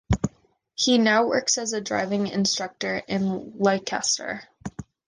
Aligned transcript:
He 0.73 0.97
now 0.97 1.27
works 1.27 1.59
as 1.59 1.73
a 1.73 1.79
driving 1.79 2.25
instructor 2.25 3.03
in 3.07 3.59
Leicester. 3.59 4.41